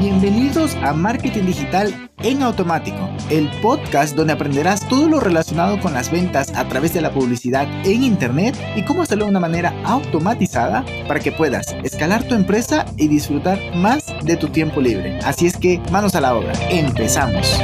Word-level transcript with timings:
Bienvenidos 0.00 0.76
a 0.76 0.94
Marketing 0.94 1.44
Digital 1.44 2.10
en 2.20 2.42
Automático, 2.42 3.10
el 3.28 3.50
podcast 3.60 4.16
donde 4.16 4.32
aprenderás 4.32 4.88
todo 4.88 5.10
lo 5.10 5.20
relacionado 5.20 5.78
con 5.78 5.92
las 5.92 6.10
ventas 6.10 6.54
a 6.56 6.66
través 6.66 6.94
de 6.94 7.02
la 7.02 7.12
publicidad 7.12 7.68
en 7.84 8.02
Internet 8.02 8.56
y 8.76 8.82
cómo 8.86 9.02
hacerlo 9.02 9.26
de 9.26 9.32
una 9.32 9.40
manera 9.40 9.74
automatizada 9.84 10.86
para 11.06 11.20
que 11.20 11.32
puedas 11.32 11.76
escalar 11.84 12.26
tu 12.26 12.34
empresa 12.34 12.86
y 12.96 13.08
disfrutar 13.08 13.58
más 13.76 14.06
de 14.24 14.38
tu 14.38 14.48
tiempo 14.48 14.80
libre. 14.80 15.18
Así 15.18 15.46
es 15.46 15.58
que 15.58 15.82
manos 15.92 16.14
a 16.14 16.22
la 16.22 16.34
obra, 16.34 16.54
empezamos. 16.70 17.58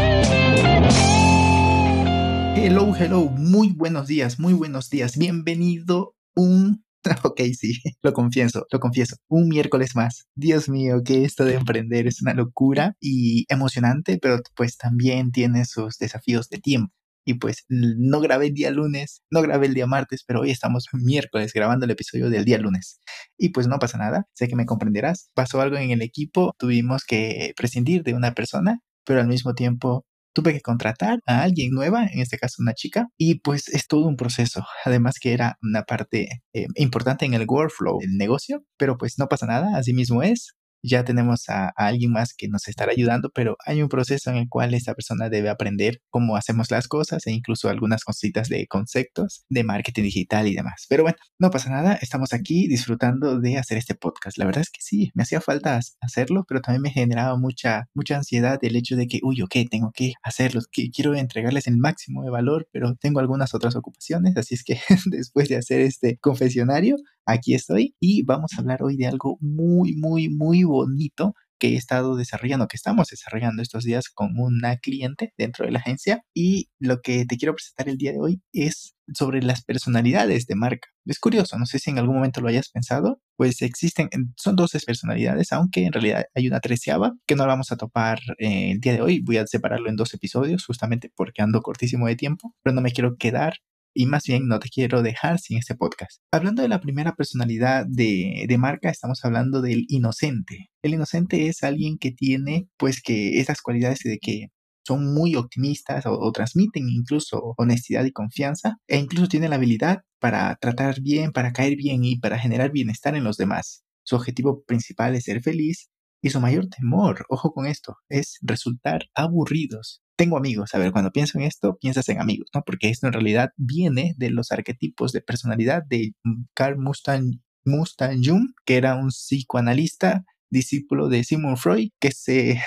Hello, 2.55 2.95
hello, 2.95 3.31
muy 3.31 3.73
buenos 3.73 4.09
días, 4.09 4.39
muy 4.39 4.53
buenos 4.53 4.91
días. 4.91 5.17
Bienvenido 5.17 6.15
un 6.35 6.86
Ok, 7.25 7.41
sí, 7.59 7.81
lo 8.03 8.13
confieso, 8.13 8.67
lo 8.71 8.81
confieso. 8.81 9.17
Un 9.29 9.49
miércoles 9.49 9.95
más. 9.95 10.27
Dios 10.35 10.69
mío, 10.69 11.03
que 11.05 11.25
esto 11.25 11.45
de 11.45 11.55
emprender 11.55 12.07
es 12.07 12.23
una 12.23 12.35
locura 12.35 12.97
y 13.01 13.45
emocionante, 13.49 14.19
pero 14.21 14.39
pues 14.55 14.77
también 14.77 15.31
tiene 15.33 15.65
sus 15.65 15.99
desafíos 15.99 16.49
de 16.49 16.59
tiempo. 16.59 16.93
Y 17.29 17.35
pues 17.35 17.65
no 17.69 18.21
grabé 18.21 18.47
el 18.49 18.55
día 18.55 18.71
lunes, 18.71 19.23
no 19.31 19.43
grabé 19.43 19.67
el 19.67 19.75
día 19.75 19.87
martes, 19.87 20.23
pero 20.25 20.43
hoy 20.43 20.51
estamos 20.53 20.87
miércoles 20.93 21.53
grabando 21.53 21.85
el 21.85 21.91
episodio 21.91 22.31
del 22.31 22.45
día 22.45 22.59
lunes. 22.59 23.01
Y 23.37 23.49
pues 23.51 23.67
no 23.67 23.79
pasa 23.81 23.99
nada, 23.99 24.27
sé 24.35 24.47
que 24.49 24.57
me 24.57 24.67
comprenderás. 24.67 25.31
Pasó 25.35 25.61
algo 25.61 25.77
en 25.77 25.91
el 25.91 26.03
equipo, 26.03 26.55
tuvimos 26.59 27.05
que 27.05 27.53
prescindir 27.57 28.05
de 28.05 28.15
una 28.15 28.33
persona, 28.33 28.81
pero 29.05 29.21
al 29.21 29.27
mismo 29.27 29.55
tiempo 29.55 30.07
tuve 30.37 30.53
que 30.53 30.61
contratar 30.61 31.21
a 31.27 31.43
alguien 31.43 31.71
nueva, 31.73 32.05
en 32.05 32.21
este 32.21 32.37
caso 32.37 32.57
una 32.59 32.75
chica, 32.75 33.09
y 33.17 33.41
pues 33.41 33.69
es 33.69 33.87
todo 33.87 34.07
un 34.07 34.17
proceso. 34.17 34.67
Además 34.85 35.17
que 35.19 35.33
era 35.33 35.57
una 35.63 35.85
parte 35.85 36.43
eh, 36.53 36.67
importante 36.75 37.25
en 37.25 37.33
el 37.33 37.47
workflow 37.49 38.01
del 38.01 38.19
negocio, 38.19 38.63
pero 38.77 38.99
pues 38.99 39.19
no 39.19 39.29
pasa 39.29 39.47
nada, 39.47 39.79
así 39.79 39.95
mismo 39.95 40.23
es 40.23 40.56
ya 40.87 41.05
tenemos 41.05 41.49
a, 41.49 41.69
alguien 41.77 42.13
más 42.13 42.35
que 42.35 42.49
nos 42.49 42.69
estará 42.69 42.93
ayudando, 42.93 43.31
pero 43.35 43.57
hay 43.65 43.83
un 43.83 43.89
proceso 43.89 44.31
en 44.31 44.37
el 44.37 44.49
cual 44.49 44.75
esta 44.75 44.95
persona 44.95 45.29
debe 45.29 45.49
aprender 45.49 46.01
cómo 46.11 46.37
hacemos 46.37 46.71
las 46.71 46.89
cosas 46.89 47.27
e 47.27 47.33
incluso 47.33 47.69
algunas 47.69 48.05
cositas 48.05 48.49
de 48.49 48.67
conceptos 48.67 49.45
de 49.49 49.65
marketing 49.65 50.05
digital 50.05 50.47
y 50.47 50.55
demás. 50.55 50.87
Pero 50.89 51.03
bueno, 51.03 51.19
no 51.39 51.51
pasa 51.51 51.71
nada, 51.71 51.95
estamos 52.01 52.33
aquí 52.33 52.69
disfrutando 52.69 53.41
de 53.41 53.59
hacer 53.59 53.79
este 53.79 53.95
podcast. 53.95 54.39
La 54.39 54.45
verdad 54.45 54.63
es 54.63 54.71
que 54.71 54.81
sí, 54.81 55.11
me 55.15 55.25
hacía 55.25 55.41
falta 55.41 55.81
hacerlo, 56.01 56.45
pero 56.49 56.61
también 56.61 56.83
me 56.83 56.91
generaba 56.91 57.37
mucha, 57.37 57.89
mucha 57.95 58.17
ansiedad 58.17 58.59
el 58.63 58.77
hecho 58.77 58.97
de 58.97 59.07
que, 59.07 59.21
uy, 59.23 59.43
ok, 59.43 59.55
tengo 59.71 59.91
que 59.93 60.13
hacerlo, 60.23 60.61
que 60.71 60.91
quiero 60.91 61.15
entregarles 61.15 61.67
el 61.67 61.77
máximo 61.77 62.23
de 62.23 62.31
valor, 62.31 62.69
pero 62.73 62.95
tengo 62.95 63.21
algunas 63.21 63.55
otras 63.55 63.77
ocupaciones, 63.77 64.37
así 64.37 64.55
es 64.55 64.65
que 64.65 64.79
después 65.07 65.49
de 65.49 65.57
hacer 65.57 65.81
este 65.81 66.19
confesionario, 66.19 66.97
aquí 67.27 67.55
estoy 67.55 67.95
y 68.01 68.23
vamos 68.25 68.53
a 68.55 68.61
hablar 68.61 68.83
hoy 68.83 68.97
de 68.97 69.07
algo 69.07 69.37
muy, 69.41 69.95
muy, 69.97 70.29
muy 70.29 70.65
bonito 70.65 71.35
que 71.59 71.69
he 71.69 71.77
estado 71.77 72.17
desarrollando, 72.17 72.69
que 72.69 72.77
estamos 72.77 73.09
desarrollando 73.09 73.63
estos 73.63 73.85
días 73.85 74.09
con 74.09 74.39
una 74.39 74.77
cliente 74.79 75.33
dentro 75.39 75.65
de 75.65 75.73
la 75.73 75.79
agencia. 75.79 76.23
Y 76.35 76.69
lo 76.79 77.01
que 77.01 77.25
te 77.27 77.37
quiero 77.37 77.55
presentar 77.55 77.89
el 77.89 77.99
día 77.99 78.13
de 78.13 78.21
hoy 78.21 78.43
es 78.53 78.95
sobre 79.15 79.43
las 79.43 79.65
personalidades 79.65 80.47
de 80.47 80.55
marca. 80.57 80.89
Es 81.05 81.19
curioso, 81.19 81.59
no 81.59 81.67
sé 81.67 81.79
si 81.79 81.91
en 81.91 81.99
algún 81.99 82.17
momento 82.17 82.41
lo 82.41 82.49
hayas 82.49 82.71
pensado, 82.71 83.21
pues 83.37 83.63
existen, 83.63 84.09
son 84.37 84.57
12 84.57 84.81
personalidades, 84.81 85.53
aunque 85.53 85.85
en 85.85 85.93
realidad 85.93 86.27
hay 86.35 86.49
una 86.49 86.61
treceava 86.61 87.15
que 87.27 87.37
no 87.37 87.45
la 87.45 87.53
vamos 87.53 87.71
a 87.73 87.77
topar 87.77 88.19
eh, 88.39 88.73
el 88.73 88.81
día 88.81 88.95
de 88.95 89.03
hoy. 89.03 89.21
Voy 89.21 89.39
a 89.39 89.47
separarlo 89.47 89.89
en 89.89 89.97
dos 89.97 90.13
episodios 90.15 90.65
justamente 90.67 91.13
porque 91.15 91.43
ando 91.43 91.63
cortísimo 91.63 92.07
de 92.07 92.17
tiempo, 92.17 92.55
pero 92.63 92.75
no 92.75 92.83
me 92.83 92.93
quiero 92.93 93.17
quedar 93.17 93.59
y 93.97 94.07
más 94.07 94.25
bien 94.25 94.47
no 94.47 94.59
te 94.59 94.69
quiero 94.69 95.03
dejar 95.03 95.39
sin 95.39 95.59
este 95.59 95.75
podcast. 95.75 96.21
Hablando 96.31 96.63
de 96.63 96.69
la 96.69 96.81
primera 96.81 97.15
personalidad 97.15 97.87
de, 97.89 98.55
marca, 98.59 98.91
estamos 98.91 99.25
hablando 99.25 99.63
del 99.63 99.87
inocente. 99.89 100.69
El 100.83 100.95
inocente 100.95 101.49
es 101.49 101.63
alguien 101.63 101.99
que 101.99 102.13
tiene 102.13 102.69
pues 102.77 103.01
que 103.03 103.41
esas 103.41 103.63
cualidades 103.63 104.01
de 104.05 104.19
que 104.19 104.49
son 104.87 105.13
muy 105.15 105.35
optimistas 105.35 106.05
o, 106.07 106.31
transmiten 106.31 106.89
incluso 106.89 107.55
honestidad 107.57 108.05
y 108.05 108.13
confianza 108.13 108.77
e 108.87 108.99
incluso 108.99 109.27
tienen 109.29 109.51
la 109.51 109.57
habilidad 109.57 110.03
para 110.21 110.57
tratar 110.61 111.01
bien, 111.01 111.33
para 111.33 111.53
caer 111.53 111.77
bien 111.77 112.05
y 112.05 112.19
para 112.19 112.39
generar 112.39 112.71
bienestar 112.71 113.17
en 113.17 113.25
los 113.25 113.37
demás. 113.37 113.83
Su 114.05 114.17
objetivo 114.17 114.63
principal 114.65 115.17
es 115.17 115.25
ser 115.25 115.43
feliz 115.43 115.89
y 116.27 116.31
su 116.31 116.41
mayor 116.41 116.67
temor, 116.69 117.25
ojo 117.29 117.53
con 117.53 117.67
esto, 117.67 117.97
es 118.09 118.39
resultar 118.43 119.07
aburridos 119.15 120.03
tengo 120.17 120.39
amigos. 120.39 120.75
A 120.75 120.79
ver, 120.79 120.93
cuando 120.93 121.13
pienso 121.13 121.39
en 121.39 121.45
esto, 121.45 121.77
piensas 121.79 122.09
en 122.09 122.21
amigos, 122.21 122.49
¿no? 122.55 122.63
Porque 122.65 122.89
esto 122.89 123.07
en 123.07 123.13
realidad 123.13 123.51
viene 123.57 124.15
de 124.17 124.31
los 124.31 124.51
arquetipos 124.51 125.13
de 125.13 125.21
personalidad 125.21 125.83
de 125.85 126.15
Carl 126.55 126.79
Mustang, 126.79 128.25
Jung, 128.25 128.55
que 128.65 128.77
era 128.77 128.97
un 128.97 129.09
psicoanalista, 129.09 130.25
discípulo 130.51 131.09
de 131.09 131.25
Sigmund 131.25 131.59
Freud, 131.59 131.91
que 132.01 132.13
se, 132.13 132.61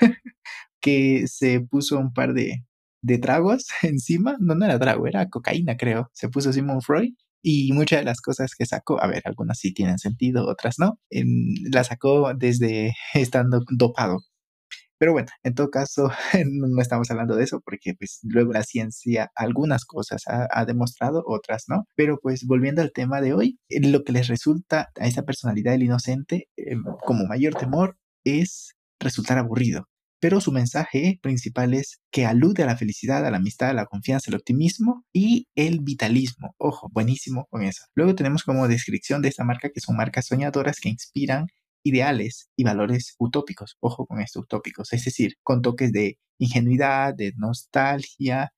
que 0.80 1.26
se 1.28 1.60
puso 1.60 1.98
un 1.98 2.12
par 2.12 2.34
de, 2.34 2.64
de 3.02 3.18
tragos 3.18 3.66
encima. 3.82 4.36
No, 4.40 4.54
no 4.54 4.64
era 4.64 4.78
trago, 4.78 5.06
era 5.06 5.28
cocaína, 5.28 5.76
creo. 5.76 6.10
Se 6.12 6.28
puso 6.28 6.52
Sigmund 6.52 6.82
Freud 6.82 7.12
y 7.42 7.72
muchas 7.72 8.00
de 8.00 8.04
las 8.04 8.20
cosas 8.20 8.54
que 8.56 8.66
sacó, 8.66 9.02
a 9.02 9.06
ver, 9.06 9.22
algunas 9.24 9.58
sí 9.58 9.72
tienen 9.72 9.98
sentido, 9.98 10.46
otras 10.48 10.76
no, 10.78 10.98
em, 11.10 11.54
las 11.72 11.88
sacó 11.88 12.32
desde 12.34 12.94
estando 13.14 13.62
dopado. 13.76 14.18
Pero 14.98 15.12
bueno, 15.12 15.28
en 15.42 15.54
todo 15.54 15.70
caso, 15.70 16.08
no 16.46 16.80
estamos 16.82 17.10
hablando 17.10 17.36
de 17.36 17.44
eso 17.44 17.60
porque 17.64 17.94
pues 17.98 18.20
luego 18.22 18.52
la 18.52 18.62
ciencia 18.62 19.30
algunas 19.34 19.84
cosas 19.84 20.22
ha, 20.26 20.64
demostrado, 20.64 21.22
otras 21.26 21.64
no. 21.68 21.84
Pero 21.96 22.18
pues 22.22 22.46
volviendo 22.46 22.82
al 22.82 22.92
tema 22.92 23.20
de 23.20 23.34
hoy, 23.34 23.58
eh, 23.68 23.86
lo 23.86 24.04
que 24.04 24.12
les 24.12 24.28
resulta 24.28 24.88
a 24.98 25.06
esa 25.06 25.22
personalidad 25.22 25.72
del 25.72 25.82
inocente 25.84 26.48
em, 26.56 26.82
como 27.04 27.26
mayor 27.26 27.54
temor 27.54 27.98
es 28.24 28.74
resultar 29.00 29.38
aburrido. 29.38 29.86
Pero 30.20 30.40
su 30.40 30.52
mensaje 30.52 31.18
principal 31.22 31.74
es 31.74 32.00
que 32.10 32.26
alude 32.26 32.62
a 32.62 32.66
la 32.66 32.76
felicidad, 32.76 33.24
a 33.26 33.30
la 33.30 33.36
amistad, 33.36 33.70
a 33.70 33.74
la 33.74 33.86
confianza, 33.86 34.30
el 34.30 34.36
optimismo 34.36 35.04
y 35.12 35.46
el 35.54 35.80
vitalismo. 35.80 36.54
Ojo, 36.58 36.88
buenísimo 36.92 37.46
con 37.50 37.62
eso. 37.62 37.84
Luego 37.94 38.14
tenemos 38.14 38.42
como 38.42 38.68
descripción 38.68 39.22
de 39.22 39.28
esta 39.28 39.44
marca 39.44 39.70
que 39.70 39.80
son 39.80 39.96
marcas 39.96 40.26
soñadoras 40.26 40.80
que 40.80 40.88
inspiran 40.88 41.46
ideales 41.84 42.48
y 42.56 42.64
valores 42.64 43.14
utópicos. 43.18 43.76
Ojo 43.80 44.06
con 44.06 44.20
estos 44.20 44.44
utópicos, 44.44 44.92
es 44.92 45.04
decir, 45.04 45.34
con 45.42 45.62
toques 45.62 45.92
de 45.92 46.18
ingenuidad, 46.38 47.14
de 47.14 47.32
nostalgia 47.36 48.52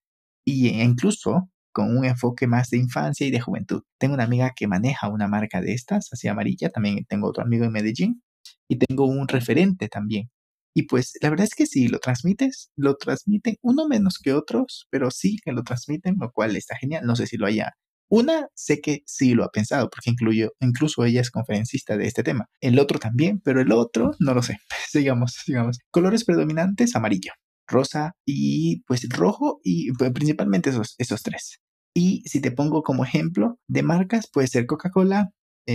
e 0.46 0.82
incluso 0.84 1.50
con 1.72 1.96
un 1.96 2.04
enfoque 2.04 2.46
más 2.46 2.70
de 2.70 2.78
infancia 2.78 3.26
y 3.26 3.30
de 3.30 3.40
juventud. 3.40 3.82
Tengo 3.98 4.14
una 4.14 4.24
amiga 4.24 4.52
que 4.56 4.66
maneja 4.66 5.08
una 5.08 5.28
marca 5.28 5.60
de 5.60 5.74
estas, 5.74 6.08
así 6.12 6.28
amarilla, 6.28 6.70
también 6.70 7.04
tengo 7.08 7.28
otro 7.28 7.44
amigo 7.44 7.64
en 7.64 7.72
Medellín 7.72 8.22
y 8.68 8.76
tengo 8.78 9.06
un 9.06 9.28
referente 9.28 9.88
también. 9.88 10.30
Y 10.74 10.82
pues 10.84 11.12
la 11.22 11.30
verdad 11.30 11.44
es 11.44 11.54
que 11.54 11.66
si 11.66 11.88
lo 11.88 11.98
transmites, 11.98 12.70
lo 12.76 12.96
transmiten 12.96 13.56
uno 13.62 13.88
menos 13.88 14.18
que 14.18 14.32
otros, 14.32 14.86
pero 14.90 15.10
sí 15.10 15.36
que 15.44 15.52
lo 15.52 15.62
transmiten, 15.62 16.16
lo 16.20 16.30
cual 16.30 16.56
está 16.56 16.76
genial. 16.76 17.04
No 17.04 17.16
sé 17.16 17.26
si 17.26 17.36
lo 17.36 17.46
haya 17.46 17.74
una, 18.10 18.48
sé 18.54 18.80
que 18.80 19.02
sí 19.06 19.34
lo 19.34 19.44
ha 19.44 19.50
pensado, 19.50 19.90
porque 19.90 20.10
incluyo, 20.10 20.52
incluso 20.60 21.04
ella 21.04 21.20
es 21.20 21.30
conferencista 21.30 21.96
de 21.96 22.06
este 22.06 22.22
tema. 22.22 22.46
El 22.60 22.78
otro 22.78 22.98
también, 22.98 23.40
pero 23.40 23.60
el 23.60 23.70
otro 23.72 24.12
no 24.18 24.34
lo 24.34 24.42
sé. 24.42 24.58
sigamos, 24.88 25.32
sigamos. 25.44 25.78
Colores 25.90 26.24
predominantes, 26.24 26.96
amarillo, 26.96 27.32
rosa 27.66 28.12
y 28.24 28.82
pues 28.86 29.06
rojo 29.10 29.60
y 29.62 29.92
pues, 29.92 30.10
principalmente 30.12 30.70
esos, 30.70 30.94
esos 30.98 31.22
tres. 31.22 31.60
Y 31.94 32.22
si 32.26 32.40
te 32.40 32.50
pongo 32.50 32.82
como 32.82 33.04
ejemplo 33.04 33.58
de 33.68 33.82
marcas, 33.82 34.28
puede 34.32 34.48
ser 34.48 34.66
Coca-Cola, 34.66 35.30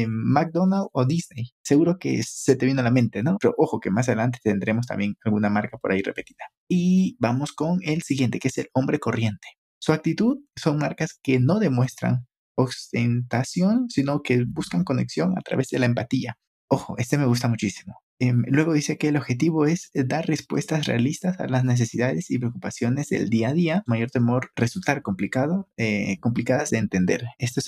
McDonald's 0.07 0.89
o 0.93 1.05
Disney. 1.05 1.51
Seguro 1.63 1.97
que 1.99 2.23
se 2.23 2.55
te 2.55 2.65
viene 2.65 2.81
a 2.81 2.83
la 2.83 2.91
mente, 2.91 3.23
¿no? 3.23 3.37
Pero 3.39 3.53
ojo 3.57 3.79
que 3.79 3.91
más 3.91 4.07
adelante 4.09 4.39
tendremos 4.43 4.87
también 4.87 5.15
alguna 5.23 5.49
marca 5.49 5.77
por 5.77 5.91
ahí 5.91 6.01
repetida. 6.01 6.45
Y 6.67 7.15
vamos 7.19 7.53
con 7.53 7.79
el 7.83 8.01
siguiente, 8.01 8.39
que 8.39 8.47
es 8.47 8.57
el 8.57 8.69
hombre 8.73 8.99
corriente. 8.99 9.47
Su 9.79 9.93
actitud 9.93 10.37
son 10.55 10.77
marcas 10.77 11.19
que 11.21 11.39
no 11.39 11.59
demuestran 11.59 12.25
ostentación, 12.55 13.89
sino 13.89 14.21
que 14.21 14.45
buscan 14.47 14.83
conexión 14.83 15.37
a 15.37 15.41
través 15.41 15.69
de 15.69 15.79
la 15.79 15.85
empatía. 15.85 16.37
Ojo, 16.69 16.95
este 16.97 17.17
me 17.17 17.25
gusta 17.25 17.47
muchísimo. 17.47 17.99
Em, 18.19 18.43
luego 18.47 18.73
dice 18.73 18.97
que 18.97 19.09
el 19.09 19.17
objetivo 19.17 19.65
es 19.65 19.91
dar 19.93 20.25
respuestas 20.25 20.85
realistas 20.87 21.39
a 21.39 21.47
las 21.47 21.65
necesidades 21.65 22.31
y 22.31 22.39
preocupaciones 22.39 23.09
del 23.09 23.29
día 23.29 23.49
a 23.49 23.53
día. 23.53 23.83
Mayor 23.85 24.09
temor 24.11 24.51
resultar 24.55 25.01
complicado, 25.01 25.69
eh, 25.77 26.17
complicadas 26.19 26.69
de 26.69 26.77
entender. 26.77 27.25
Estos, 27.37 27.65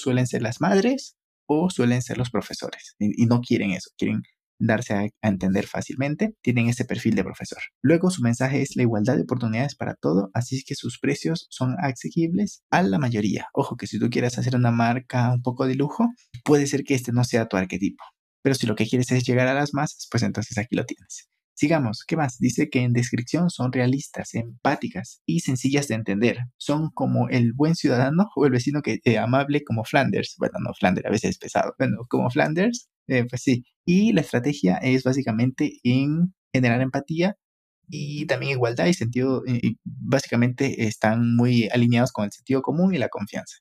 suelen 0.00 0.26
ser 0.26 0.42
las 0.42 0.60
madres 0.60 1.16
o 1.52 1.68
suelen 1.68 2.00
ser 2.00 2.16
los 2.16 2.30
profesores 2.30 2.94
y 3.00 3.26
no 3.26 3.40
quieren 3.40 3.72
eso, 3.72 3.90
quieren 3.98 4.22
darse 4.60 4.94
a, 4.94 5.08
entender 5.22 5.66
fácilmente, 5.66 6.34
tienen 6.42 6.68
ese 6.68 6.84
perfil 6.84 7.16
de 7.16 7.24
profesor. 7.24 7.58
Luego 7.82 8.10
su 8.10 8.22
mensaje 8.22 8.62
es 8.62 8.76
la 8.76 8.82
igualdad 8.82 9.16
de 9.16 9.22
oportunidades 9.22 9.74
para 9.74 9.94
todo, 9.94 10.30
así 10.34 10.62
que 10.64 10.74
sus 10.74 10.98
precios 11.00 11.46
son 11.50 11.74
asequibles 11.80 12.62
a 12.70 12.82
la 12.82 12.98
mayoría. 12.98 13.46
Ojo 13.52 13.76
que 13.76 13.86
si 13.86 13.98
tú 13.98 14.10
quieres 14.10 14.38
hacer 14.38 14.54
una 14.54 14.70
marca 14.70 15.32
un 15.32 15.42
poco 15.42 15.66
de 15.66 15.74
lujo, 15.74 16.06
puede 16.44 16.66
ser 16.66 16.84
que 16.84 16.94
este 16.94 17.12
no 17.12 17.24
sea 17.24 17.46
tu 17.46 17.56
arquetipo. 17.56 18.04
Pero 18.42 18.54
si 18.54 18.66
lo 18.66 18.76
que 18.76 18.86
quieres 18.86 19.10
es 19.10 19.24
llegar 19.24 19.48
a 19.48 19.54
las 19.54 19.74
masas, 19.74 20.06
pues 20.10 20.22
entonces 20.22 20.56
aquí 20.58 20.76
lo 20.76 20.84
tienes. 20.84 21.29
Sigamos, 21.60 22.04
¿qué 22.06 22.16
más? 22.16 22.38
Dice 22.38 22.70
que 22.70 22.80
en 22.80 22.94
descripción 22.94 23.50
son 23.50 23.70
realistas, 23.70 24.32
empáticas 24.34 25.20
y 25.26 25.40
sencillas 25.40 25.88
de 25.88 25.94
entender. 25.96 26.38
Son 26.56 26.88
como 26.94 27.28
el 27.28 27.52
buen 27.52 27.74
ciudadano 27.74 28.30
o 28.34 28.46
el 28.46 28.52
vecino 28.52 28.80
que 28.80 29.00
eh, 29.04 29.18
amable 29.18 29.62
como 29.62 29.84
Flanders. 29.84 30.36
Bueno, 30.38 30.54
no, 30.58 30.72
Flanders 30.72 31.06
a 31.06 31.10
veces 31.10 31.32
es 31.32 31.38
pesado. 31.38 31.74
Bueno, 31.78 32.06
como 32.08 32.30
Flanders, 32.30 32.88
eh, 33.08 33.26
pues 33.28 33.42
sí. 33.42 33.66
Y 33.84 34.14
la 34.14 34.22
estrategia 34.22 34.78
es 34.78 35.02
básicamente 35.04 35.74
en 35.82 36.32
generar 36.50 36.80
empatía 36.80 37.36
y 37.88 38.24
también 38.24 38.52
igualdad 38.52 38.86
y 38.86 38.94
sentido, 38.94 39.42
básicamente 39.84 40.86
están 40.86 41.36
muy 41.36 41.68
alineados 41.68 42.12
con 42.12 42.24
el 42.24 42.32
sentido 42.32 42.62
común 42.62 42.94
y 42.94 42.98
la 42.98 43.10
confianza. 43.10 43.56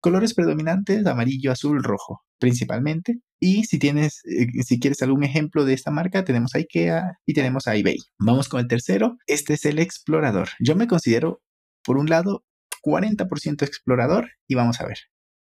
Colores 0.00 0.34
predominantes, 0.34 1.06
amarillo, 1.06 1.52
azul, 1.52 1.82
rojo, 1.82 2.22
principalmente. 2.38 3.20
Y 3.38 3.64
si 3.64 3.78
tienes, 3.78 4.22
eh, 4.24 4.62
si 4.62 4.80
quieres 4.80 5.02
algún 5.02 5.24
ejemplo 5.24 5.64
de 5.64 5.74
esta 5.74 5.90
marca, 5.90 6.24
tenemos 6.24 6.54
a 6.54 6.58
IKEA 6.58 7.18
y 7.26 7.34
tenemos 7.34 7.66
a 7.66 7.76
eBay. 7.76 7.98
Vamos 8.18 8.48
con 8.48 8.60
el 8.60 8.68
tercero. 8.68 9.16
Este 9.26 9.54
es 9.54 9.64
el 9.64 9.78
explorador. 9.78 10.48
Yo 10.58 10.74
me 10.74 10.86
considero, 10.86 11.42
por 11.84 11.98
un 11.98 12.08
lado, 12.08 12.44
40% 12.82 13.62
explorador 13.62 14.30
y 14.48 14.54
vamos 14.54 14.80
a 14.80 14.86
ver. 14.86 14.98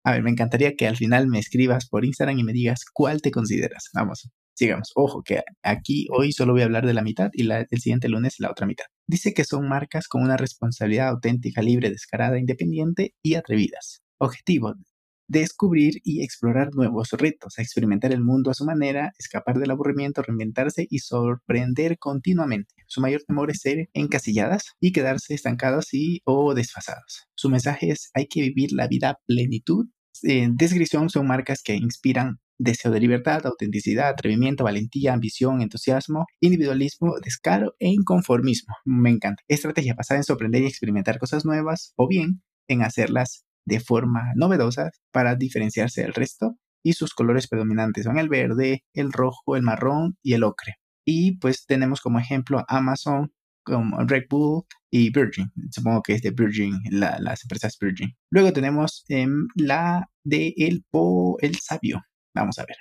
A 0.04 0.12
ver, 0.12 0.22
me 0.22 0.30
encantaría 0.30 0.74
que 0.76 0.88
al 0.88 0.96
final 0.96 1.26
me 1.26 1.38
escribas 1.38 1.86
por 1.88 2.04
Instagram 2.04 2.38
y 2.38 2.44
me 2.44 2.52
digas 2.52 2.84
cuál 2.92 3.20
te 3.20 3.30
consideras. 3.30 3.90
Vamos, 3.92 4.30
sigamos. 4.54 4.92
Ojo, 4.94 5.22
que 5.22 5.42
aquí 5.62 6.06
hoy 6.10 6.32
solo 6.32 6.52
voy 6.52 6.62
a 6.62 6.64
hablar 6.64 6.86
de 6.86 6.94
la 6.94 7.02
mitad 7.02 7.30
y 7.34 7.46
el 7.50 7.80
siguiente 7.80 8.08
lunes 8.08 8.36
la 8.38 8.50
otra 8.50 8.66
mitad. 8.66 8.86
Dice 9.06 9.34
que 9.34 9.44
son 9.44 9.68
marcas 9.68 10.08
con 10.08 10.22
una 10.22 10.38
responsabilidad 10.38 11.08
auténtica, 11.08 11.60
libre, 11.60 11.90
descarada, 11.90 12.38
independiente 12.38 13.14
y 13.22 13.34
atrevidas. 13.34 14.02
Objetivo, 14.22 14.74
descubrir 15.30 16.00
y 16.04 16.22
explorar 16.22 16.74
nuevos 16.74 17.10
retos, 17.12 17.58
experimentar 17.58 18.12
el 18.12 18.20
mundo 18.20 18.50
a 18.50 18.54
su 18.54 18.64
manera, 18.64 19.12
escapar 19.16 19.58
del 19.58 19.70
aburrimiento, 19.70 20.22
reinventarse 20.22 20.86
y 20.90 20.98
sorprender 20.98 21.98
continuamente. 21.98 22.74
Su 22.86 23.00
mayor 23.00 23.22
temor 23.22 23.50
es 23.50 23.60
ser 23.60 23.88
encasilladas 23.94 24.72
y 24.80 24.92
quedarse 24.92 25.34
estancados 25.34 25.94
y 25.94 26.20
o 26.24 26.52
desfasados. 26.52 27.28
Su 27.34 27.48
mensaje 27.48 27.90
es 27.90 28.10
hay 28.12 28.26
que 28.26 28.42
vivir 28.42 28.72
la 28.72 28.88
vida 28.88 29.20
plenitud. 29.26 29.86
En 30.22 30.56
descripción 30.56 31.08
son 31.08 31.28
marcas 31.28 31.62
que 31.62 31.76
inspiran 31.76 32.40
deseo 32.58 32.90
de 32.90 33.00
libertad, 33.00 33.46
autenticidad, 33.46 34.08
atrevimiento, 34.08 34.64
valentía, 34.64 35.14
ambición, 35.14 35.62
entusiasmo, 35.62 36.26
individualismo, 36.40 37.14
descaro 37.22 37.74
e 37.78 37.88
inconformismo. 37.88 38.74
Me 38.84 39.10
encanta. 39.10 39.42
Estrategia 39.48 39.94
basada 39.94 40.18
en 40.18 40.24
sorprender 40.24 40.62
y 40.62 40.66
experimentar 40.66 41.18
cosas 41.18 41.44
nuevas 41.44 41.94
o 41.96 42.06
bien 42.06 42.42
en 42.68 42.82
hacerlas 42.82 43.44
de 43.66 43.80
forma 43.80 44.32
novedosa 44.34 44.90
para 45.12 45.36
diferenciarse 45.36 46.02
del 46.02 46.14
resto 46.14 46.56
y 46.82 46.94
sus 46.94 47.14
colores 47.14 47.48
predominantes 47.48 48.04
son 48.04 48.18
el 48.18 48.28
verde, 48.28 48.84
el 48.94 49.12
rojo, 49.12 49.56
el 49.56 49.62
marrón 49.62 50.16
y 50.22 50.34
el 50.34 50.44
ocre. 50.44 50.76
Y 51.04 51.38
pues 51.38 51.66
tenemos 51.66 52.00
como 52.00 52.18
ejemplo 52.18 52.64
Amazon, 52.68 53.32
como 53.64 53.98
Red 54.04 54.24
Bull 54.30 54.64
y 54.90 55.10
Virgin. 55.10 55.50
Supongo 55.70 56.02
que 56.02 56.14
es 56.14 56.22
de 56.22 56.30
Virgin, 56.30 56.78
las 56.90 57.42
empresas 57.44 57.76
Virgin. 57.80 58.16
Luego 58.30 58.52
tenemos 58.52 59.04
em, 59.08 59.46
la 59.54 60.08
de 60.24 60.54
el, 60.56 60.84
po, 60.90 61.36
el 61.40 61.56
sabio. 61.56 62.02
Vamos 62.34 62.58
a 62.58 62.64
ver. 62.66 62.76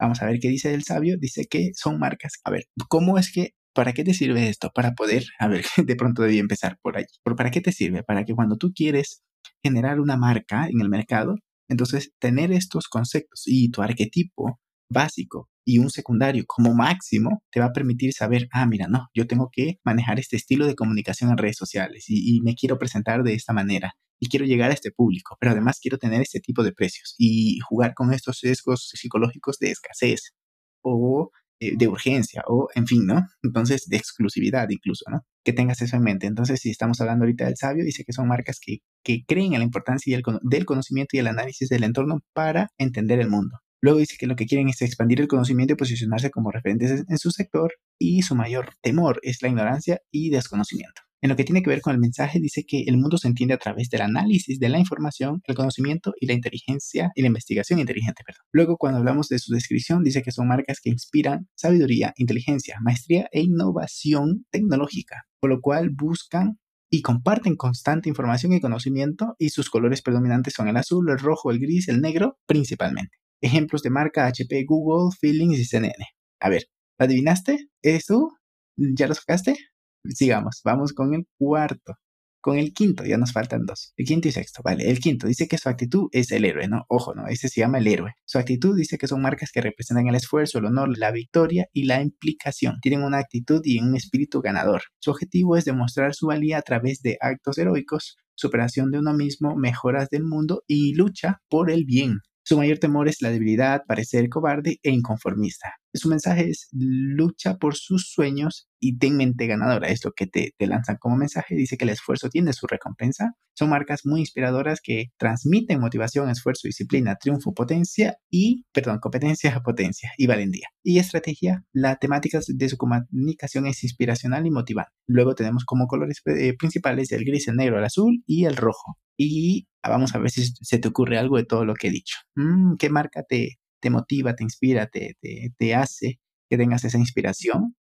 Vamos 0.00 0.22
a 0.22 0.26
ver 0.26 0.40
qué 0.40 0.48
dice 0.48 0.74
el 0.74 0.84
sabio. 0.84 1.16
Dice 1.18 1.46
que 1.46 1.70
son 1.74 1.98
marcas. 1.98 2.32
A 2.44 2.50
ver, 2.50 2.64
¿cómo 2.88 3.18
es 3.18 3.32
que 3.32 3.54
¿Para 3.72 3.92
qué 3.92 4.02
te 4.04 4.14
sirve 4.14 4.48
esto? 4.48 4.70
Para 4.74 4.94
poder, 4.94 5.24
a 5.38 5.48
ver, 5.48 5.64
de 5.86 5.96
pronto 5.96 6.22
debí 6.22 6.38
empezar 6.38 6.78
por 6.82 6.96
allí. 6.96 7.06
¿Para 7.22 7.50
qué 7.50 7.60
te 7.60 7.72
sirve? 7.72 8.02
Para 8.02 8.24
que 8.24 8.34
cuando 8.34 8.56
tú 8.56 8.72
quieres 8.74 9.22
generar 9.62 10.00
una 10.00 10.16
marca 10.16 10.66
en 10.68 10.80
el 10.80 10.88
mercado, 10.88 11.36
entonces 11.68 12.12
tener 12.18 12.52
estos 12.52 12.88
conceptos 12.88 13.42
y 13.46 13.70
tu 13.70 13.82
arquetipo 13.82 14.60
básico 14.90 15.48
y 15.64 15.78
un 15.78 15.90
secundario 15.90 16.44
como 16.46 16.74
máximo 16.74 17.42
te 17.50 17.60
va 17.60 17.66
a 17.66 17.72
permitir 17.72 18.12
saber, 18.12 18.48
ah, 18.52 18.66
mira, 18.66 18.86
no, 18.88 19.08
yo 19.14 19.26
tengo 19.26 19.48
que 19.52 19.78
manejar 19.84 20.18
este 20.18 20.36
estilo 20.36 20.66
de 20.66 20.74
comunicación 20.74 21.30
en 21.30 21.38
redes 21.38 21.56
sociales 21.56 22.06
y, 22.08 22.40
me 22.42 22.54
quiero 22.54 22.78
presentar 22.78 23.22
de 23.22 23.34
esta 23.34 23.52
manera 23.52 23.92
y 24.18 24.28
quiero 24.28 24.46
llegar 24.46 24.70
a 24.70 24.74
este 24.74 24.90
público, 24.90 25.36
pero 25.38 25.52
además 25.52 25.78
quiero 25.80 25.98
tener 25.98 26.20
este 26.22 26.40
tipo 26.40 26.62
de 26.62 26.72
precios 26.72 27.14
y 27.18 27.58
jugar 27.60 27.94
con 27.94 28.12
estos 28.12 28.38
sesgos 28.38 28.90
psicológicos 28.94 29.58
de 29.58 29.70
escasez 29.70 30.34
o 30.82 31.30
eh, 31.60 31.76
de 31.76 31.88
urgencia 31.88 32.42
o, 32.46 32.68
en 32.74 32.86
fin, 32.86 33.06
¿no? 33.06 33.26
Entonces, 33.42 33.86
de 33.86 33.96
exclusividad 33.96 34.68
incluso, 34.70 35.04
¿no? 35.10 35.26
Que 35.44 35.52
tengas 35.52 35.82
eso 35.82 35.96
en 35.96 36.02
mente. 36.02 36.26
Entonces, 36.26 36.60
si 36.60 36.70
estamos 36.70 37.00
hablando 37.00 37.24
ahorita 37.24 37.44
del 37.44 37.56
sabio, 37.56 37.84
dice 37.84 38.04
que 38.04 38.12
son 38.12 38.28
marcas 38.28 38.58
que, 38.60 38.78
que 39.02 39.24
creen 39.26 39.54
en 39.54 39.60
la 39.60 39.64
importancia 39.64 40.20
del 40.42 40.64
conocimiento 40.64 41.16
y 41.16 41.20
el 41.20 41.26
análisis 41.26 41.68
del 41.68 41.84
entorno 41.84 42.20
para 42.32 42.68
entender 42.78 43.20
el 43.20 43.30
mundo. 43.30 43.58
Luego 43.82 43.98
dice 43.98 44.16
que 44.18 44.26
lo 44.26 44.36
que 44.36 44.46
quieren 44.46 44.68
es 44.68 44.82
expandir 44.82 45.20
el 45.20 45.28
conocimiento 45.28 45.72
y 45.72 45.76
posicionarse 45.76 46.30
como 46.30 46.50
referentes 46.50 47.04
en 47.08 47.18
su 47.18 47.30
sector 47.30 47.72
y 47.98 48.22
su 48.22 48.34
mayor 48.34 48.74
temor 48.82 49.20
es 49.22 49.40
la 49.40 49.48
ignorancia 49.48 50.00
y 50.10 50.30
desconocimiento. 50.30 51.02
En 51.22 51.28
lo 51.28 51.36
que 51.36 51.44
tiene 51.44 51.62
que 51.62 51.68
ver 51.68 51.82
con 51.82 51.92
el 51.92 52.00
mensaje, 52.00 52.40
dice 52.40 52.64
que 52.66 52.84
el 52.86 52.96
mundo 52.96 53.18
se 53.18 53.28
entiende 53.28 53.52
a 53.52 53.58
través 53.58 53.90
del 53.90 54.00
análisis 54.00 54.58
de 54.58 54.70
la 54.70 54.78
información, 54.78 55.42
el 55.44 55.54
conocimiento 55.54 56.14
y 56.18 56.26
la 56.26 56.32
inteligencia 56.32 57.10
y 57.14 57.20
la 57.20 57.26
investigación 57.26 57.78
inteligente. 57.78 58.22
Luego, 58.52 58.78
cuando 58.78 58.98
hablamos 58.98 59.28
de 59.28 59.38
su 59.38 59.52
descripción, 59.52 60.02
dice 60.02 60.22
que 60.22 60.32
son 60.32 60.48
marcas 60.48 60.80
que 60.80 60.88
inspiran 60.88 61.48
sabiduría, 61.54 62.14
inteligencia, 62.16 62.78
maestría 62.80 63.28
e 63.32 63.42
innovación 63.42 64.46
tecnológica, 64.50 65.24
por 65.40 65.50
lo 65.50 65.60
cual 65.60 65.90
buscan 65.90 66.58
y 66.90 67.02
comparten 67.02 67.56
constante 67.56 68.08
información 68.08 68.52
y 68.52 68.60
conocimiento 68.60 69.36
y 69.38 69.50
sus 69.50 69.70
colores 69.70 70.02
predominantes 70.02 70.54
son 70.54 70.68
el 70.68 70.76
azul, 70.76 71.08
el 71.08 71.18
rojo, 71.18 71.50
el 71.50 71.60
gris, 71.60 71.88
el 71.88 72.00
negro 72.00 72.38
principalmente. 72.46 73.16
Ejemplos 73.40 73.82
de 73.82 73.90
marca 73.90 74.26
HP, 74.26 74.64
Google, 74.66 75.16
Feelings 75.18 75.58
y 75.58 75.64
CNN. 75.64 76.04
A 76.40 76.48
ver, 76.48 76.64
¿adivinaste? 76.98 77.68
¿Eres 77.82 78.06
tú? 78.06 78.30
¿Ya 78.76 79.06
lo 79.06 79.14
sacaste? 79.14 79.56
Sigamos, 80.04 80.60
vamos 80.64 80.92
con 80.92 81.14
el 81.14 81.26
cuarto. 81.38 81.94
Con 82.40 82.58
el 82.58 82.72
quinto, 82.72 83.04
ya 83.04 83.18
nos 83.18 83.32
faltan 83.32 83.66
dos. 83.66 83.92
El 83.96 84.06
quinto 84.06 84.28
y 84.28 84.32
sexto, 84.32 84.62
vale. 84.64 84.88
El 84.90 84.98
quinto 84.98 85.26
dice 85.26 85.46
que 85.46 85.58
su 85.58 85.68
actitud 85.68 86.08
es 86.12 86.32
el 86.32 86.46
héroe, 86.46 86.68
¿no? 86.68 86.86
Ojo, 86.88 87.14
¿no? 87.14 87.26
Ese 87.26 87.48
se 87.48 87.60
llama 87.60 87.78
el 87.78 87.86
héroe. 87.86 88.14
Su 88.24 88.38
actitud 88.38 88.76
dice 88.76 88.96
que 88.96 89.06
son 89.06 89.20
marcas 89.20 89.52
que 89.52 89.60
representan 89.60 90.08
el 90.08 90.14
esfuerzo, 90.14 90.58
el 90.58 90.64
honor, 90.64 90.96
la 90.96 91.10
victoria 91.12 91.66
y 91.74 91.84
la 91.84 92.00
implicación. 92.00 92.78
Tienen 92.80 93.02
una 93.02 93.18
actitud 93.18 93.60
y 93.64 93.78
un 93.80 93.94
espíritu 93.94 94.40
ganador. 94.40 94.82
Su 95.00 95.10
objetivo 95.10 95.56
es 95.56 95.66
demostrar 95.66 96.14
su 96.14 96.28
valía 96.28 96.58
a 96.58 96.62
través 96.62 97.02
de 97.02 97.18
actos 97.20 97.58
heroicos, 97.58 98.16
superación 98.34 98.90
de 98.90 98.98
uno 99.00 99.12
mismo, 99.12 99.54
mejoras 99.56 100.08
del 100.08 100.24
mundo 100.24 100.62
y 100.66 100.94
lucha 100.94 101.42
por 101.48 101.70
el 101.70 101.84
bien. 101.84 102.20
Su 102.50 102.56
mayor 102.56 102.78
temor 102.80 103.06
es 103.06 103.22
la 103.22 103.30
debilidad, 103.30 103.82
parecer 103.86 104.28
cobarde 104.28 104.80
e 104.82 104.90
inconformista. 104.90 105.74
Su 105.94 106.08
mensaje 106.08 106.50
es 106.50 106.66
lucha 106.72 107.58
por 107.58 107.76
sus 107.76 108.10
sueños 108.10 108.68
y 108.80 108.98
ten 108.98 109.16
mente 109.16 109.46
ganadora. 109.46 109.86
Es 109.86 110.04
lo 110.04 110.10
que 110.10 110.26
te, 110.26 110.52
te, 110.58 110.66
lanzan 110.66 110.96
como 110.98 111.14
mensaje. 111.14 111.54
Dice 111.54 111.76
que 111.76 111.84
el 111.84 111.90
esfuerzo 111.90 112.28
tiene 112.28 112.52
su 112.52 112.66
recompensa. 112.66 113.36
Son 113.54 113.70
marcas 113.70 114.00
muy 114.04 114.18
inspiradoras 114.18 114.80
que 114.82 115.12
transmiten 115.16 115.78
motivación, 115.78 116.28
esfuerzo, 116.28 116.66
disciplina, 116.66 117.14
triunfo, 117.20 117.54
potencia 117.54 118.16
y, 118.28 118.64
perdón, 118.72 118.98
competencia, 118.98 119.60
potencia 119.64 120.10
y 120.18 120.26
valentía. 120.26 120.66
Y 120.82 120.98
estrategia, 120.98 121.64
la 121.72 121.98
temática 122.00 122.40
de 122.48 122.68
su 122.68 122.76
comunicación 122.76 123.68
es 123.68 123.84
inspiracional 123.84 124.44
y 124.44 124.50
motivante. 124.50 124.90
Luego 125.06 125.36
tenemos 125.36 125.64
como 125.64 125.86
colores 125.86 126.20
eh, 126.26 126.56
principales 126.58 127.12
el 127.12 127.24
gris, 127.24 127.46
el 127.46 127.54
negro, 127.54 127.78
el 127.78 127.84
azul 127.84 128.24
y 128.26 128.46
el 128.46 128.56
rojo. 128.56 128.98
Y 129.22 129.68
vamos 129.82 130.14
a 130.14 130.18
ver 130.18 130.30
si 130.30 130.46
se 130.46 130.78
te 130.78 130.88
ocurre 130.88 131.18
algo 131.18 131.36
de 131.36 131.44
todo 131.44 131.66
lo 131.66 131.74
que 131.74 131.88
he 131.88 131.90
dicho. 131.90 132.16
Mm, 132.36 132.76
¿Qué 132.78 132.88
marca 132.88 133.22
te, 133.22 133.60
te 133.78 133.90
motiva, 133.90 134.34
te 134.34 134.44
inspira, 134.44 134.86
te, 134.86 135.18
te, 135.58 135.74
hace 135.74 136.20
que 136.48 136.56
tengas 136.56 136.84
esa 136.84 136.96
inspiración? 136.96 137.76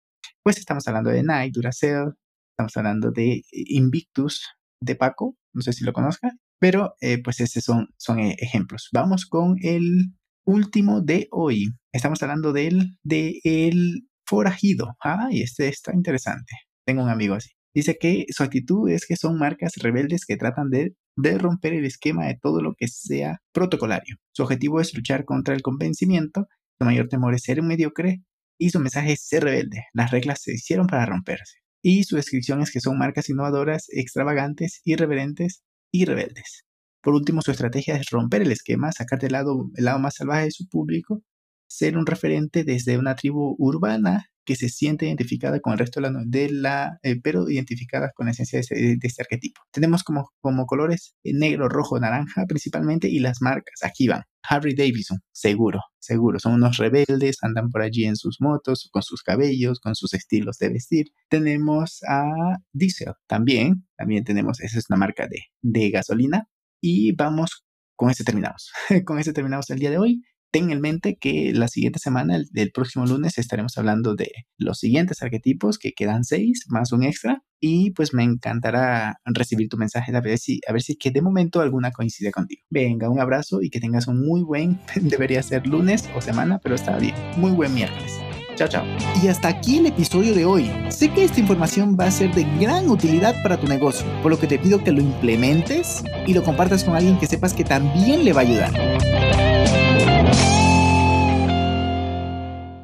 Pues 0.44 0.58
estamos 0.58 0.86
hablando 0.86 1.10
de 1.10 1.24
Nike, 1.24 1.50
Duracell, 1.52 2.12
estamos 2.52 2.76
hablando 2.76 3.10
de 3.10 3.42
Invictus, 3.50 4.44
de 4.80 4.94
Paco, 4.94 5.36
no 5.52 5.62
sé 5.62 5.72
si 5.72 5.84
lo 5.84 5.92
conozcas, 5.92 6.34
pero 6.60 6.94
eh, 7.00 7.20
pues 7.20 7.40
esos 7.40 7.64
son, 7.64 7.88
son 7.98 8.20
eh, 8.20 8.36
ejemplos. 8.38 8.88
Vamos 8.92 9.26
con 9.26 9.56
el 9.60 10.14
último 10.44 11.00
de 11.00 11.26
hoy. 11.32 11.66
Estamos 11.92 12.22
hablando 12.22 12.52
del 12.52 12.96
de 13.02 13.40
el 13.42 14.08
forajido. 14.24 14.94
Ay, 15.00 15.42
este 15.42 15.66
está 15.66 15.92
interesante. 15.92 16.54
Tengo 16.86 17.02
un 17.02 17.10
amigo 17.10 17.34
así. 17.34 17.50
Dice 17.74 17.98
que 17.98 18.26
su 18.28 18.44
actitud 18.44 18.88
es 18.88 19.04
que 19.04 19.16
son 19.16 19.36
marcas 19.36 19.72
rebeldes 19.78 20.24
que 20.26 20.36
tratan 20.36 20.70
de, 20.70 20.94
de, 21.16 21.38
romper 21.38 21.74
el 21.74 21.84
esquema 21.84 22.26
de 22.26 22.38
todo 22.40 22.60
lo 22.62 22.74
que 22.74 22.88
sea 22.88 23.40
protocolario. 23.52 24.16
Su 24.32 24.42
objetivo 24.42 24.80
es 24.80 24.94
luchar 24.94 25.24
contra 25.24 25.54
el 25.54 25.62
convencimiento, 25.62 26.46
su 26.78 26.84
mayor 26.84 27.08
temor 27.08 27.34
es 27.34 27.42
ser 27.42 27.60
un 27.60 27.68
mediocre 27.68 28.22
y 28.58 28.70
su 28.70 28.80
mensaje 28.80 29.12
es 29.12 29.26
ser 29.26 29.44
rebelde. 29.44 29.84
Las 29.92 30.10
reglas 30.10 30.42
se 30.42 30.54
hicieron 30.54 30.86
para 30.86 31.06
romperse. 31.06 31.58
Y 31.82 32.04
su 32.04 32.16
descripción 32.16 32.62
es 32.62 32.70
que 32.70 32.80
son 32.80 32.98
marcas 32.98 33.28
innovadoras, 33.28 33.86
extravagantes, 33.90 34.80
irreverentes 34.84 35.62
y 35.92 36.06
rebeldes. 36.06 36.64
Por 37.02 37.14
último, 37.14 37.42
su 37.42 37.50
estrategia 37.50 37.96
es 37.96 38.08
romper 38.10 38.42
el 38.42 38.52
esquema, 38.52 38.90
sacar 38.90 39.18
del 39.18 39.32
lado, 39.32 39.70
el 39.76 39.84
lado 39.84 39.98
más 39.98 40.14
salvaje 40.14 40.44
de 40.44 40.50
su 40.50 40.66
público, 40.66 41.22
ser 41.66 41.96
un 41.96 42.06
referente 42.06 42.64
desde 42.64 42.98
una 42.98 43.14
tribu 43.14 43.56
urbana 43.58 44.26
que 44.44 44.56
se 44.56 44.68
siente 44.68 45.06
identificada 45.06 45.60
con 45.60 45.72
el 45.72 45.78
resto 45.78 46.00
de 46.00 46.50
la, 46.50 46.98
de 47.02 47.10
eh, 47.10 47.20
pero 47.22 47.48
identificada 47.48 48.12
con 48.14 48.26
la 48.26 48.32
esencia 48.32 48.60
de, 48.60 48.98
este 49.02 49.22
arquetipo. 49.22 49.62
Tenemos 49.72 50.04
como, 50.04 50.30
como 50.40 50.66
colores 50.66 51.14
negro, 51.24 51.68
rojo, 51.68 51.98
naranja 51.98 52.44
principalmente 52.46 53.08
y 53.08 53.20
las 53.20 53.40
marcas, 53.40 53.82
aquí 53.82 54.08
van. 54.08 54.22
Harry 54.46 54.74
Davidson, 54.74 55.20
seguro, 55.32 55.80
seguro, 55.98 56.38
son 56.38 56.52
unos 56.52 56.76
rebeldes, 56.76 57.38
andan 57.42 57.70
por 57.70 57.80
allí 57.80 58.04
en 58.04 58.16
sus 58.16 58.40
motos, 58.40 58.90
con 58.92 59.02
sus 59.02 59.22
cabellos, 59.22 59.80
con 59.80 59.94
sus 59.94 60.12
estilos 60.12 60.58
de 60.58 60.68
vestir. 60.68 61.06
Tenemos 61.30 62.00
a 62.06 62.58
Diesel, 62.72 63.14
también, 63.26 63.86
también 63.96 64.24
tenemos, 64.24 64.60
esa 64.60 64.78
es 64.78 64.84
una 64.90 64.98
marca 64.98 65.26
de, 65.26 65.44
de 65.62 65.90
gasolina. 65.90 66.46
Y 66.82 67.12
vamos, 67.12 67.64
con 67.96 68.10
este 68.10 68.24
terminamos, 68.24 68.70
con 69.06 69.18
este 69.18 69.32
terminamos 69.32 69.70
el 69.70 69.78
día 69.78 69.90
de 69.90 69.98
hoy. 69.98 70.22
Ten 70.54 70.70
en 70.70 70.80
mente 70.80 71.16
que 71.20 71.52
la 71.52 71.66
siguiente 71.66 71.98
semana, 71.98 72.36
el, 72.36 72.70
próximo 72.70 73.06
lunes, 73.06 73.38
estaremos 73.38 73.76
hablando 73.76 74.14
de 74.14 74.30
los 74.56 74.78
siguientes 74.78 75.20
arquetipos, 75.20 75.78
que 75.78 75.90
quedan 75.90 76.22
seis, 76.22 76.66
más 76.68 76.92
un 76.92 77.02
extra. 77.02 77.42
Y 77.58 77.90
pues 77.90 78.14
me 78.14 78.22
encantará 78.22 79.18
recibir 79.24 79.68
tu 79.68 79.76
mensaje 79.76 80.14
a 80.14 80.20
ver 80.20 80.38
si, 80.38 80.60
a 80.68 80.72
ver 80.72 80.82
si 80.82 80.94
que 80.94 81.10
de 81.10 81.22
momento 81.22 81.60
alguna 81.60 81.90
coincide 81.90 82.30
contigo. 82.30 82.62
Venga, 82.70 83.10
un 83.10 83.18
abrazo 83.18 83.62
y 83.62 83.70
que 83.70 83.80
tengas 83.80 84.06
un 84.06 84.24
muy 84.24 84.42
buen, 84.44 84.78
debería 85.00 85.42
ser 85.42 85.66
lunes 85.66 86.08
o 86.14 86.20
semana, 86.20 86.60
pero 86.62 86.76
está 86.76 86.98
bien, 86.98 87.16
muy 87.36 87.50
buen 87.50 87.74
miércoles. 87.74 88.12
Chao, 88.54 88.68
chao. 88.68 88.84
Y 89.20 89.26
hasta 89.26 89.48
aquí 89.48 89.78
el 89.78 89.86
episodio 89.86 90.36
de 90.36 90.44
hoy. 90.44 90.70
Sé 90.88 91.08
que 91.08 91.24
esta 91.24 91.40
información 91.40 91.96
va 91.98 92.04
a 92.04 92.10
ser 92.12 92.32
de 92.32 92.44
gran 92.60 92.88
utilidad 92.88 93.34
para 93.42 93.56
tu 93.56 93.66
negocio, 93.66 94.06
por 94.22 94.30
lo 94.30 94.38
que 94.38 94.46
te 94.46 94.60
pido 94.60 94.84
que 94.84 94.92
lo 94.92 95.00
implementes 95.00 96.04
y 96.28 96.32
lo 96.32 96.44
compartas 96.44 96.84
con 96.84 96.94
alguien 96.94 97.18
que 97.18 97.26
sepas 97.26 97.54
que 97.54 97.64
también 97.64 98.24
le 98.24 98.32
va 98.32 98.42
a 98.42 98.44
ayudar. 98.44 99.43